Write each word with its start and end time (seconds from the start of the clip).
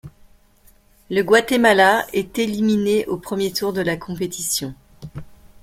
Le 1.11 1.21
Guatemala 1.21 2.07
est 2.11 2.39
éliminé 2.39 3.05
au 3.05 3.17
premier 3.17 3.53
tour 3.53 3.71
de 3.71 3.81
la 3.81 3.97
compétition. 3.97 4.73